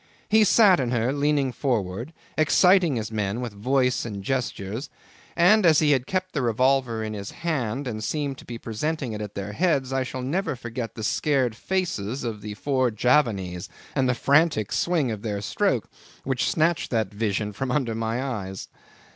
[0.29, 4.89] He sat in her leaning forward, exciting his men with voice and gestures;
[5.35, 9.13] and as he had kept the revolver in his hand and seemed to be presenting
[9.13, 13.69] it at their heads, I shall never forget the scared faces of the four Javanese,
[13.95, 15.87] and the frantic swing of their stroke
[16.23, 18.69] which snatched that vision from under my eyes.